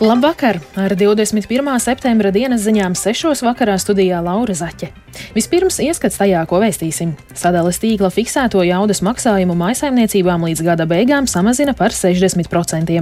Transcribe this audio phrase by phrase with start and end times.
[0.00, 0.60] Labvakar!
[0.80, 1.66] Ar 21.
[1.76, 3.42] septembra dienas ziņām 6.
[3.44, 4.86] vakarā studijā Laura Zaķe.
[5.34, 7.10] Vispirms ieskats tajā, ko vēstīsim.
[7.36, 12.96] Sadales tīkla fiksēto jaudas maksājumu maisaimniecībām līdz gada beigām samazina par 60%.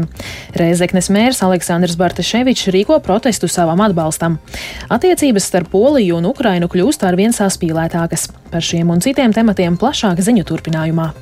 [0.58, 4.40] Rēzeknes mērs Aleksandrs Bartaševičs rīko protestu savam atbalstam.
[4.90, 8.26] Attiecības starp Poliju un Ukrainu kļūst arvien saspīlētākas.
[8.50, 11.12] Par šiem un citiem tematiem plašāk ziņu turpinājumā.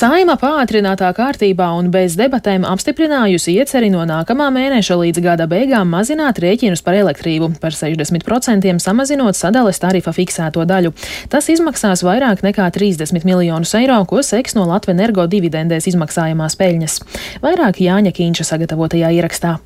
[0.00, 6.40] Saima pātrinātā kārtībā un bez debatēm apstiprinājusi ieceri no nākamā mēneša līdz gada beigām mazināt
[6.40, 10.94] rēķinus par elektrību par 60% samazinot sadales tarifa fiksēto daļu.
[11.28, 16.98] Tas izmaksās vairāk nekā 30 miljonus eiro, ko seks no Latvijas energo dividendēs izmaksājamās peļņas.
[17.44, 19.58] Vairāk Jāņa Kīņša sagatavotajā ierakstā.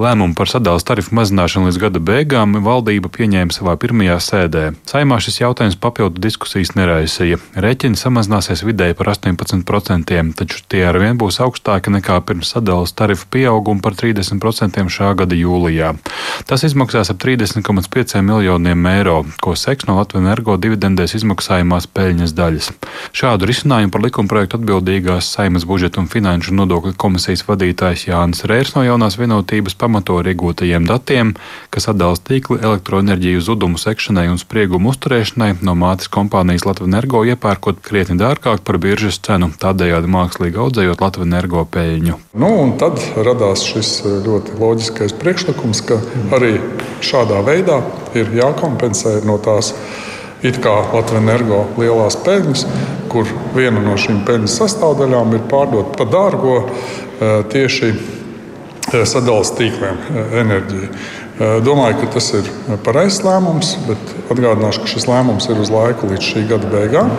[0.00, 4.62] Lēmumu par sadales tarifu mazināšanu līdz gada beigām valdība pieņēma savā pirmajā sēdē.
[4.88, 7.36] Saimā šis jautājums papildu diskusijas neraisīja.
[7.60, 13.28] Rēķini samazināsies vidēji par 18%, taču tie ar vien būs augstāki nekā pirms sadales tarifu
[13.36, 15.92] pieauguma par 30% šā gada jūlijā.
[16.48, 22.70] Tas izmaksās ap 30,5 miljoniem eiro, ko seks no Latvijas energo dividendēs izmaksājumās peļņas daļas.
[23.12, 28.88] Šādu risinājumu par likumprojektu atbildīgās Saimas budžeta un finanšu nodokļu komisijas vadītājs Jānis Rērs no
[28.88, 31.34] jaunās vienotības pamato ar iegūtajiem datiem,
[31.74, 37.82] kas atdalās tīkli elektroenerģiju zudumu sekšanai un spriegumu uzturēšanai no mātes kompānijas Latvijas energo iepērkot
[37.84, 42.18] krietni dārgāk par biržas cenu, tādējādi mākslīgi audzējot Latvijas energo peļņu.
[42.38, 43.92] Nu, tad radās šis
[44.26, 45.98] ļoti loģiskais priekšlikums, ka
[46.36, 46.54] arī
[47.02, 47.82] šādā veidā
[48.18, 49.74] ir jākompensē no tās
[50.42, 52.64] it kā Latvijas energo lielās peļņas,
[53.12, 56.56] kur viena no šīm peļņas sastāvdaļām ir pārdot par dārgo
[57.52, 57.92] tieši
[58.92, 60.02] sadalījuma tīkliem
[60.42, 60.90] enerģiju.
[61.64, 62.50] Domāju, ka tas ir
[62.84, 67.10] pareizs lēmums, bet atgādināšu, ka šis lēmums ir uz laiku līdz šī gada beigām.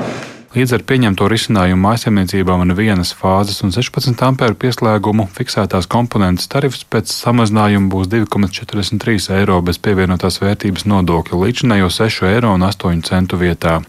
[0.54, 6.84] Līdz ar pieņemto risinājumu mājsaimniecībām un vienas fāzes un 16 ampēru pieslēgumu fiksētās komponentes tarifs
[6.86, 13.40] pēc samazinājuma būs 2,43 eiro bez pievienotās vērtības nodokļa līdzinējo 6 eiro un 8 centu
[13.42, 13.80] vietā.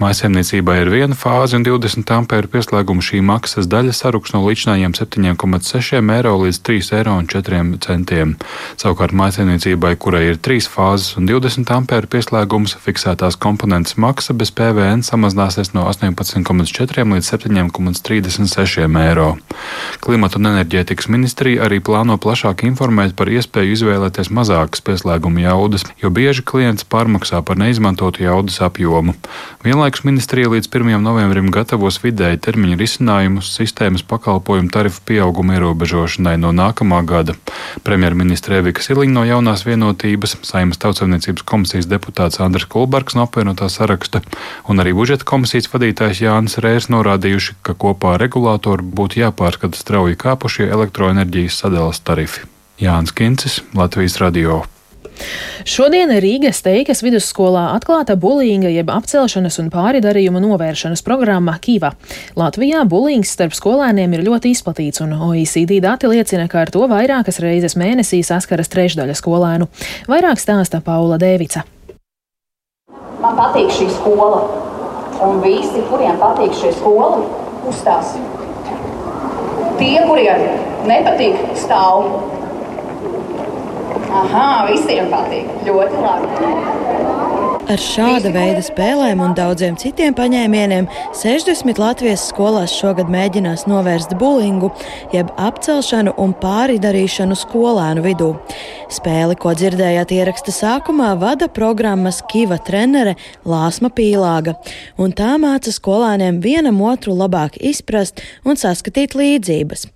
[0.00, 6.04] Mājsaimniecībai ir viena fāze un 20 ampēru pieslēgumu šī maksas daļa saruks no līdzinājiem 7,6
[6.18, 8.36] eiro līdz 3 eiro un 4 centiem.
[8.76, 15.00] Savukārt mājsaimniecībai, kurai ir 3 fāzes un 20 ampēru pieslēgums, fiksētās komponentes maksa bez PVN
[15.08, 16.09] samazināsies no 8.
[16.16, 19.36] 18,4 līdz 7,36 eiro.
[20.00, 26.10] Klimata un enerģētikas ministrija arī plāno plašāk informēt par iespēju izvēlēties mazākas pieslēguma jaudas, jo
[26.10, 29.14] bieži klients pārmaksā par neizmantotu jaudas apjomu.
[29.64, 30.96] Vienlaikus ministrija līdz 1.
[31.04, 37.36] novembrim gatavos vidēji termiņa risinājumus sistēmas pakalpojumu tarifu pieauguma ierobežošanai no nākamā gada.
[37.84, 44.22] Premjerministra Evika Siliņa no jaunās vienotības, Saimas tautsavniecības komisijas deputāts Andris Kulbergs no apvienotā saraksta
[44.68, 49.76] un arī budžeta komisijas vadītājs vadītājs Jānis Rērs norādījuši, ka kopā ar regulātoru būtu jāpārskata
[49.76, 52.46] strauji kāpušie elektroenerģijas sadales tarifi.
[52.80, 54.64] Jānis Kincis, Latvijas Radio.
[55.68, 61.92] Šodien Rīgas teikas vidusskolā atklāta bulīnga jeb apcelšanas un pāridarījuma novēršanas programma Kiva.
[62.32, 67.42] Latvijā bulīngs starp skolēniem ir ļoti izplatīts, un OECD dati liecina, ka ar to vairākas
[67.44, 69.68] reizes mēnesī saskaras trešdaļa skolēnu.
[70.08, 71.66] Vairāk stāsta Paula Dēvica.
[73.20, 74.69] Man patīk šī skola
[75.26, 77.20] un visi, kuriem patīk šī skola,
[77.68, 78.14] uzstās.
[79.80, 80.44] Tie, kuriem
[80.88, 82.08] nepatīk, stāv.
[84.20, 85.50] Aha, visiem patīk.
[85.68, 87.09] Ļoti labi.
[87.70, 94.72] Ar šāda veida spēlēm un daudziem citiem paņēmieniem 60 Latvijas skolās šogad mēģinās novērst bulingu,
[95.14, 98.32] jeb apcelšanu un pāridarīšanu skolēnu vidū.
[98.90, 103.12] Spēli, ko dzirdējāt ieraksta sākumā, vada programmas Kiva trenere
[103.46, 104.56] Lāsma Pīlāga,
[104.98, 109.86] un tā māca skolēniem vienam otru labāk izprast un saskatīt līdzības.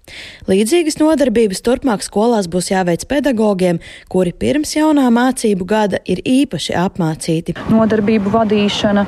[0.46, 3.82] Līdzīgas nodarbības turpmāk skolās būs jāveic pedagogiem,
[4.14, 9.04] kuri pirms jaunā mācību gada ir īpaši apmācīti nodarbību vadīšana,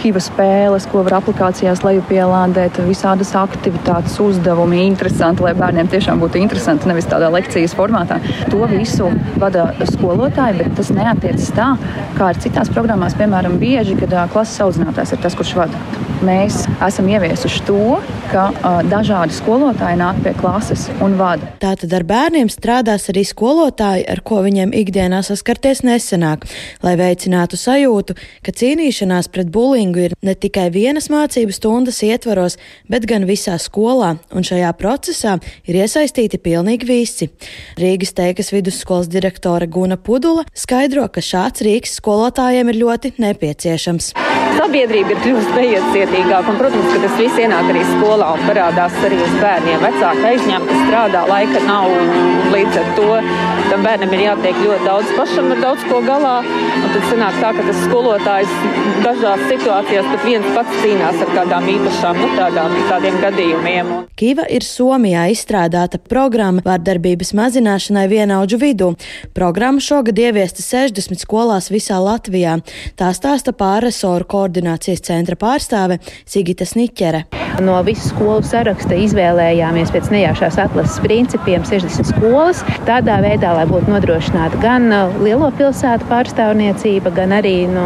[0.00, 6.88] kiva spēles, ko var aplikācijās lejupielādēt, visādas aktivitātes, uzdevumi, interesanti, lai bērniem tiešām būtu interesanti,
[6.90, 8.20] nevis tādā lekcijas formātā.
[8.52, 9.10] To visu
[9.40, 11.72] vada skolotāji, bet tas neatiecas tā,
[12.18, 16.09] kā ir citās programmās, piemēram, bieži, kad klases audzinātājs ir tas, kurš vada.
[16.26, 17.98] Mēs esam ieviesuši to,
[18.30, 21.48] ka uh, dažādi skolotāji nāk pie klases un vada.
[21.62, 26.46] Tātad ar bērniem strādās arī skolotāji, ar ko viņiem ikdienā saskarties nesenāk,
[26.84, 32.58] lai veicinātu sajūtu, ka cīnīšanās pret bulingu ir ne tikai vienas mācību stundas ietvaros,
[32.90, 37.30] bet gan visā skolā, un šajā procesā ir iesaistīti pilnīgi visi.
[37.80, 44.12] Rīgas teikas vidusskolas direktore Guna Pudula skaidro, ka šāds rīks skolotājiem ir ļoti nepieciešams.
[44.60, 45.56] Sabiedrība ir kļuvusi
[46.10, 49.80] neiecietīgāka, un, protams, ka tas viss ienāk arī skolā un parādās arī uz bērniem.
[49.84, 51.90] Vecāki aizņemti strādā, laika nav,
[52.50, 53.08] līdz ar to
[53.70, 56.36] tam bērnam ir jātiek ļoti daudz pašam ar daudz ko galā.
[56.80, 58.54] Un tad sanāk tā, ka tas skolotājs
[59.04, 63.92] dažās situācijās pat viens pats cīnās ar kādām īpašām, nu, tādām, tādiem gadījumiem.
[64.18, 68.90] Kiva ir Somijā izstrādāta programma vārdarbības mazināšanai vienaudžu vidū.
[69.36, 72.58] Programma šogad ieviesta 60 skolās visā Latvijā.
[72.98, 77.49] Tā stāsta pārresoru koordinācijas centra pārstāve Sigita Snickare.
[77.60, 82.62] No visu skolu saraksta izvēlējāmies pēc nejaušās atlases principiem 60 skolas.
[82.88, 87.84] Tādā veidā, lai būtu nodrošināta gan uh, lielo pilsētu pārstāvniecība, gan arī nu,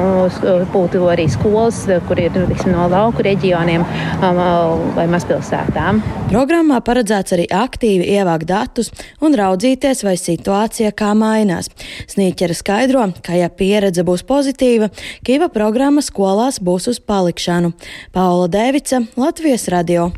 [0.75, 6.01] būtu arī skolas, kur ir tiksim, no lauku reģioniem um, uh, vai mazpilsētām.
[6.31, 8.91] Programmā paredzēts arī aktīvi ievākt datus
[9.25, 11.71] un raudzīties, vai situācija kā mainās.
[12.11, 14.91] Sniķere skaidro, ka ja pieredze būs pozitīva,
[15.25, 17.73] Kiva programma skolās būs uz palikšanu.
[18.15, 20.11] Paula Dēvica, Latvijas radio.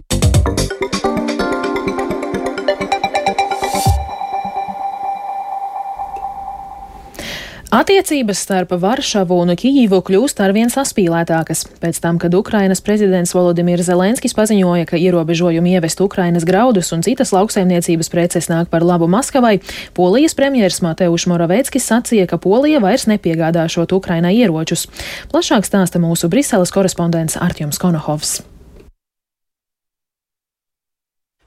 [7.76, 11.66] Attiecības starp Varšavu un Kijivu kļūst arvien saspīlētākas.
[11.82, 17.34] Pēc tam, kad Ukrainas prezidents Volodimirs Zelenskis paziņoja, ka ierobežojumi ievest Ukrainas graudus un citas
[17.37, 19.58] lauksaimniecības preces nāk par labu Maskavai,
[19.93, 24.88] Polijas premjeras Mateuš Moraveckis sacīja, ka Polija vairs nepiegādāšot Ukrainai ieročus.
[25.28, 28.38] Plašāk stāsta mūsu Briseles korespondents Artjoms Konohovs.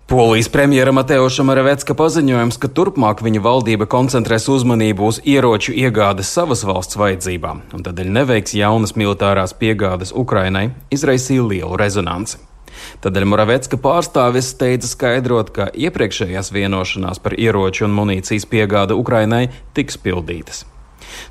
[0.10, 6.64] Polijas premjera Mateuša Maravecka paziņojums, ka turpmāk viņa valdība koncentrēs uzmanību uz ieroču iegādes savas
[6.66, 12.42] valsts vajadzībām, un tādēļ neveiks jaunas militārās piegādes Ukrainai, izraisīja lielu rezonanci.
[13.06, 19.46] Tādēļ Moravecka pārstāvis steidza skaidrot, ka iepriekšējās vienošanās par ieroču un munīcijas piegādi Ukrainai
[19.78, 20.66] tiks pildītas.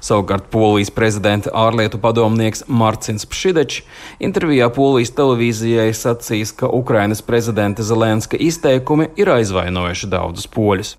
[0.01, 3.83] Savukārt Polijas prezidenta ārlietu padomnieks Marcins Pšidečs
[4.21, 10.95] intervijā Polijas televīzijai sacīs, ka Ukrainas prezidenta Zelenska izteikumi ir aizvainojuši daudzus poļus.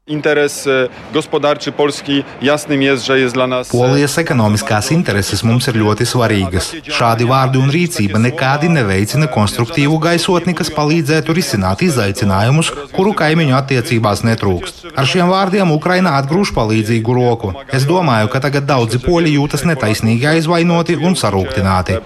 [3.72, 6.72] Polijas ekonomiskās intereses mums ir ļoti svarīgas.
[6.90, 14.24] Šādi vārdi un rīcība nekādi neveicina konstruktīvu gaisotni, kas palīdzētu risināt izaicinājumus, kuru kaimiņu attiecībās
[14.28, 14.90] netrūkst.
[14.96, 17.54] Ar šiem vārdiem Ukraina atgrūž palīdzīgu roku.
[17.76, 22.00] Es domāju, ka tagad daudzi poļi jūtas netaisnīgi aizvainoti un sarūktināti.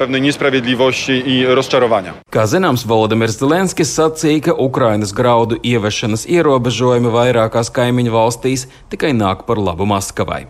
[2.34, 9.46] Kā zināms, Volodimirs Zelenskis sacīja, ka Ukrainas graudu ievešanas ierobežojumi vairākās kaimiņu valstīs tikai nāk
[9.48, 10.46] par labu Maskavai.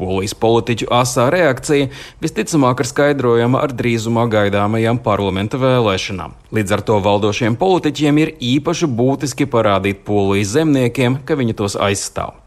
[0.00, 1.90] Polijas politiķu asā reakcija
[2.22, 6.36] visticamāk ir skaidrojama ar drīzumā gaidāmajām parlamenta vēlēšanām.
[6.56, 12.38] Līdz ar to valdošiem politiķiem ir īpaši būtiski parādīt polijas zemniekiem, ka viņi tos aizstāv.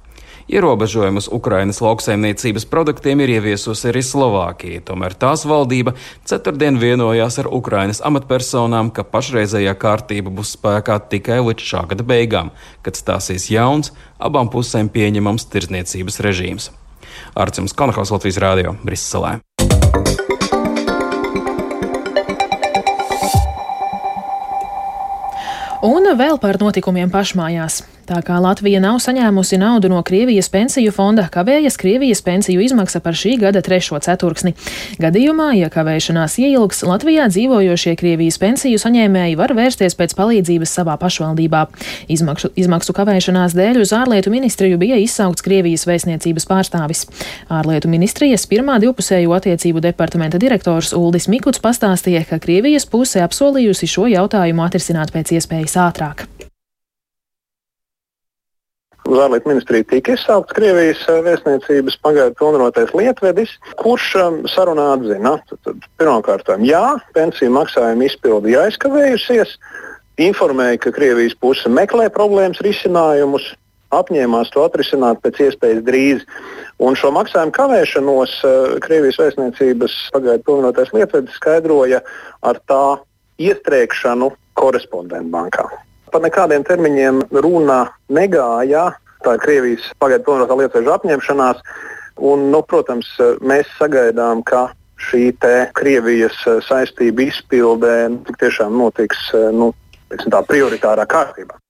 [0.51, 5.95] Ierobežojumus Ukrainas lauksaimniecības produktiem ir ieviesusi arī Slovākija, tomēr tās valdība
[6.27, 12.51] ceturtdien vienojās ar Ukrainas amatpersonām, ka pašreizējā kārtība būs spēkā tikai līdz šā gada beigām,
[12.83, 16.69] kad stāsies jauns, abām pusēm pieņemams tirdzniecības režīms.
[17.39, 19.39] Arcīms Konahaus Latvijas Rādio Briselē.
[25.83, 27.81] Un vēl par notikumiem pašmājās.
[28.03, 33.15] Tā kā Latvija nav saņēmusi naudu no Krievijas pensiju fonda, kavējas Krievijas pensiju izmaksa par
[33.15, 34.51] šī gada trešo ceturksni.
[34.99, 41.63] Gadījumā, ja kavēšanās ieilgs, Latvijā dzīvojošie Krievijas pensiju saņēmēji var vērsties pēc palīdzības savā pašvaldībā.
[42.11, 47.07] Izmaksu, izmaksu kavēšanās dēļ uz ārlietu ministriju bija izsaukts Krievijas vēstniecības pārstāvis.
[47.47, 54.11] Ārlietu ministrijas pirmā divpusējo attiecību departamenta direktors Uldis Mikuts pastāstīja, ka Krievijas puse apsolījusi šo
[54.11, 56.27] jautājumu atrisināt pēc iespējas ātrāk.
[59.21, 65.35] Ārlietu ministriju tika izsaukts Krievijas eh, vēstniecības pagaidu pilnvarotais lietvedis, kurš um, sarunā atzina,
[66.01, 66.83] pirmkārt, jā,
[67.17, 69.57] pensiju maksājuma izpildi aizkavējusies,
[70.23, 73.51] informēja, ka Krievijas puse meklē problēmas risinājumus,
[73.93, 76.27] apņēmās to atrisināt pēc iespējas drīz.
[76.81, 82.01] Un šo maksājumu kavēšanos uh, Krievijas vēstniecības pagaidu pilnvarotais lietvedis skaidroja
[82.41, 82.83] ar tā
[83.41, 85.69] iestrēgšanu korespondentu bankā
[86.13, 88.91] par nekādiem termiņiem runa negāja.
[89.23, 91.63] Tā ir Krievijas pagaidu pilnvarotā lietveža apņemšanās.
[92.29, 93.09] Un, nu, protams,
[93.41, 94.67] mēs sagaidām, ka
[95.09, 95.31] šī
[95.73, 96.37] Krievijas
[96.67, 97.95] saistība izpildē
[98.27, 99.71] tik tiešām notiks nu,
[100.13, 101.62] tā prioritārā kārtībā.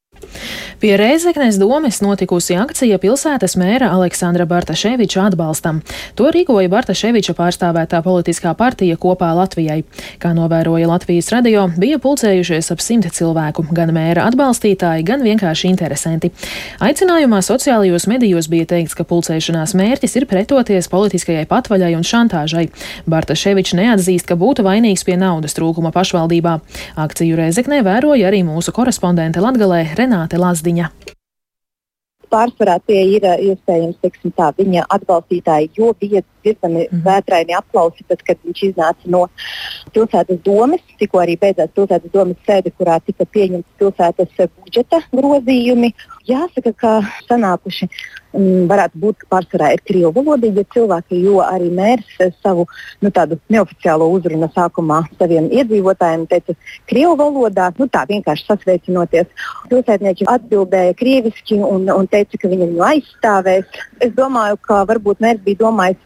[0.80, 5.80] Pie Reizeknes domes notikusi akcija pilsētas mēra Aleksandra Bartaševiča atbalstam.
[6.20, 9.84] To rīkoja Bartaševiča pārstāvētā politiskā partija kopā Latvijai.
[10.20, 16.34] Kā novēroja Latvijas radio, bija pulcējušies ap simti cilvēku, gan mēra atbalstītāji, gan vienkārši interesanti.
[16.84, 22.66] Aicinājumā sociālajos medijos bija teikts, ka pulcēšanās mērķis ir pretoties politiskajai patvaļai un šantāžai.
[23.08, 26.58] Bartaševičs neatzīst, ka būtu vainīgs pie naudas trūkuma pašvaldībā.
[27.08, 30.92] Akciju Reizeknē vēroja arī mūsu korespondente Latgalē Renāte Lazdiņa
[32.34, 37.04] pārsvarā tie ir iespējams teiksim, tā, viņa atbalstītāji, jo bija diezgan mm.
[37.06, 39.28] vētraini aplausi, tad, kad viņš iznāca no
[39.94, 40.82] pilsētas domes.
[41.00, 45.94] Tikko arī beidzās pilsētas domes sēde, kurā tika pieņemts pilsētas budžeta grozījumi.
[46.24, 46.92] Jāsaka, ka
[47.28, 52.64] sanākuši um, varētu būt, pārsvarā ir krievu valodīgi cilvēki, jo arī mērs savu
[53.04, 53.12] nu,
[53.52, 56.56] neoficiālo uzrunu sākumā saviem iedzīvotājiem teica
[56.88, 59.28] krievu valodā, nu, tā vienkārši sasveicinoties.
[59.68, 63.84] Pilsētnieki atbildēja krieviski un, un teica, ka viņi viņu aizstāvēs.
[64.00, 66.00] Es domāju, ka varbūt mērs bija domājis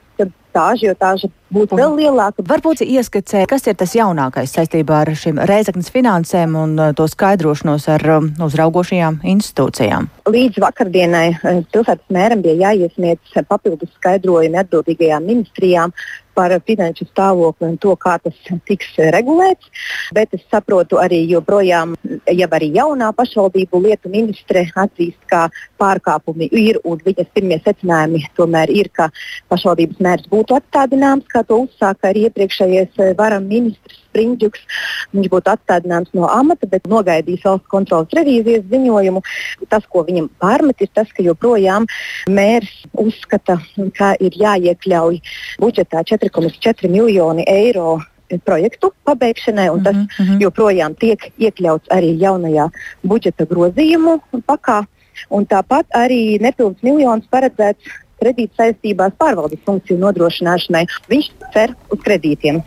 [0.58, 2.44] tā ažiotāža būtu vēl lielāka.
[2.48, 7.88] Varbūt ieskicē, kas ir tas jaunākais saistībā ar šīm reizeknas finansēm un uh, to skaidrošanos
[7.94, 10.10] ar um, uzraugošajām institūcijām.
[10.34, 15.94] Līdz vakardienai uh, pilsētas mēram bija jāiesniedz papildus skaidrojumi atbildīgajām ministrijām
[16.38, 18.38] par finanšu stāvokli un to, kā tas
[18.70, 19.72] tiks regulēts.
[20.14, 21.96] Bet es saprotu arī joprojām,
[22.32, 25.48] ja arī jaunā pašvaldību lietu ministre atzīst, ka
[25.82, 29.10] pārkāpumi ir un viņas pirmie secinājumi tomēr ir, ka
[29.52, 34.66] pašvaldības mērs būtu atstādināms, kā to uzsāka arī iepriekšējais varam ministrs Springģuks.
[35.14, 39.24] Viņš būtu atstādināms no amata, bet nogaidīs valsts kontrolas revīzijas ziņojumu.
[39.70, 41.88] Tas, ko viņam pārmet, ir tas, ka joprojām
[42.30, 43.60] mērs uzskata,
[43.98, 45.22] ka ir jāiekļauj
[45.64, 47.98] budžetā 4,4 miljoni eiro
[48.44, 50.42] projektu pabeigšanai, un tas mm -hmm.
[50.42, 52.70] joprojām tiek iekļauts arī jaunajā
[53.04, 54.86] budžeta grozījumu pakā.
[55.30, 57.84] Un tāpat arī nepilns miljons paredzēts
[58.22, 60.86] kredītsaistībās pārvaldes funkciju nodrošināšanai.
[61.10, 62.62] Viņš cer uz kredītiem.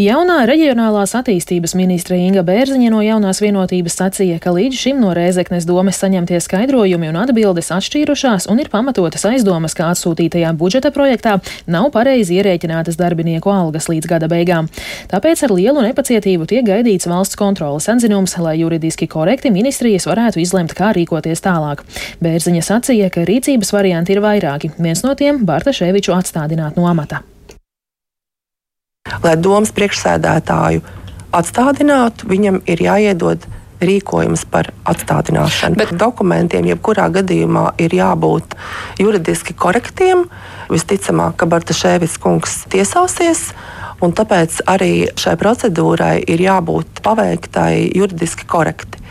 [0.00, 5.66] Jaunā reģionālās attīstības ministre Inga Bērziņa no jaunās vienotības sacīja, ka līdz šim no Rēzeknes
[5.68, 11.36] domes saņemtie skaidrojumi un atbildes atšķīrušās un ir pamatotas aizdomas, ka atsūtītajā budžeta projektā
[11.70, 14.70] nav pareizi ierēķinātas darbinieku algas līdz gada beigām.
[15.12, 20.74] Tāpēc ar lielu nepacietību tiek gaidīts valsts kontrolas atzinums, lai juridiski korekti ministrijas varētu izlemt,
[20.74, 21.84] kā rīkoties tālāk.
[22.24, 24.74] Bērziņa sacīja, ka rīcības varianti ir vairāki.
[24.78, 27.22] Viens no tiem- Bartaševiču atstādināt no amata
[29.24, 30.80] lai domas priekšsēdētāju
[31.34, 33.44] atstādinātu, viņam ir jāiedod
[33.84, 35.76] rīkojums par atstādināšanu.
[35.76, 38.56] Bet dokumentiem, jebkurā gadījumā, ir jābūt
[39.02, 40.24] juridiski korektiem.
[40.72, 43.50] Visticamāk, ka Bartašēvis kungs tiesāsies.
[44.00, 49.03] Un tāpēc arī šai procedūrai ir jābūt paveiktai juridiski korekti.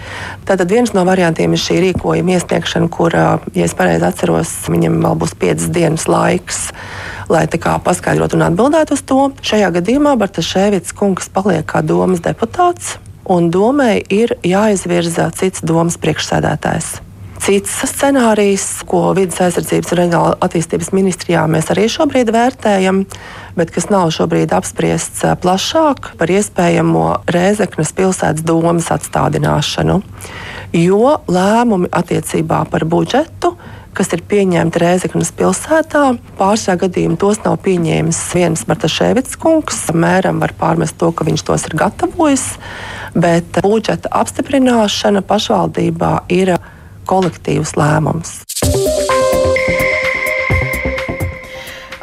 [0.48, 5.20] Tātad viens no variantiem ir šī rīkojuma iesniegšana, kur, ja es pareizi atceros, viņam vēl
[5.24, 6.68] būs piecas dienas laiks
[7.30, 9.32] lai paskaidrotu un atbildētu uz to.
[9.42, 17.13] Šajā gadījumā Bartaševits kungs paliek kā domas deputāts, un domai ir jāizvirza cits domas priekšsēdētājs.
[17.44, 23.02] Cits scenārijs, ko vidas aizsardzības un reģionāla attīstības ministrijā mēs arī šobrīd vērtējam,
[23.58, 27.04] bet kas nav šobrīd apspriests plašāk par iespējamo
[27.36, 30.00] Rēzeknas pilsētas domas atstādināšanu.
[30.80, 33.58] Jo lēmumi attiecībā par budžetu
[33.94, 36.04] kas ir pieņemti Rēzeknas pilsētā.
[36.40, 39.84] Pārsvarā gadījumā tos nav pieņēmis viens Bartaševits kungs.
[39.94, 42.48] Mēram var pārmest to, ka viņš tos ir gatavojis,
[43.14, 46.56] bet budžeta apstiprināšana pašvaldībā ir
[47.10, 48.42] kolektīvs lēmums.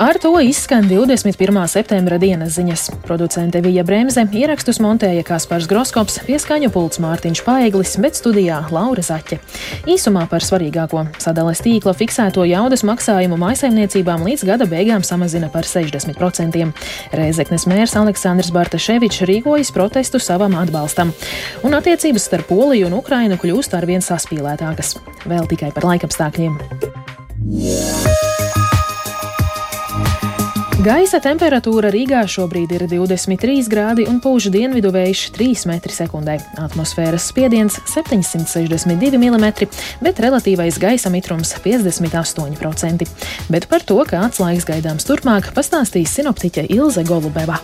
[0.00, 1.66] Ar to izskan 21.
[1.68, 2.86] septembra dienas ziņas.
[3.04, 9.36] Producente Vija Bremse ierakstus montēja Kaspars Groskops, pieskaņu pults Mārtiņš Paeglis, bet studijā Laura Zaķe.
[9.84, 16.72] Īsumā par svarīgāko sadales tīkla fiksēto jaudas maksājumu maisaimniecībām līdz gada beigām samazina par 60%.
[17.20, 21.12] Rēzeknes mērs Aleksandrs Bartaševičs rīkojas protestu savam atbalstam,
[21.60, 24.96] un attiecības starp Poliju un Ukrainu kļūst arvien saspīlētākas.
[25.28, 26.56] Vēl tikai par laikapstākļiem.
[27.50, 28.19] Yeah.
[30.80, 36.36] Gaisa temperatūra Rīgā šobrīd ir 23 grādi un pūš dienvidu vējš 3 m2.
[36.62, 39.68] Atmosfēras spiediens 762 mm,
[40.00, 43.04] bet relatīvais gaisa mitrums 58%.
[43.52, 47.60] Bet par to, kāds laiks gaidāms turpmāk, pastāstīs sinoptiķe Ilze Golubeva.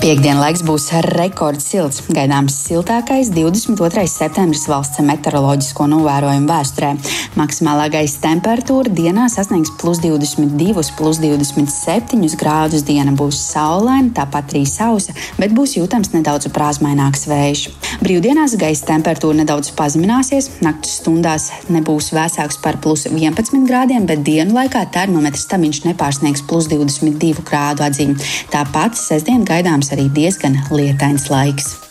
[0.00, 1.98] Piektdien laiks būs rekords silts.
[2.08, 4.06] Gaidāms siltākais 22.
[4.08, 6.94] septembris valsts meteoroloģisko novērojumu vēsturē.
[7.36, 12.86] Maksimālā gaisa temperatūra dienā sasniegs plus 22, plus 27 grādus.
[12.88, 17.66] Diena būs saulaina, tāpat arī sausa, bet būs jūtams nedaudz prāsmaināks vējš.
[18.00, 24.56] Brīvdienās gaisa temperatūra nedaudz pazemināsies, naktas stundās nebūs vēsāks par plus 11 grādiem, bet dienu
[24.56, 28.16] laikā termometrs tamiņš nepārsniegs plus 22 grādu atzīmi.
[28.56, 31.89] Tāpat sestdien gaidāms arī diezgan lietains laiks.